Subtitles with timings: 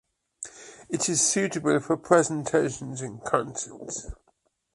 [0.89, 4.07] It is suitable for presentations and concerts.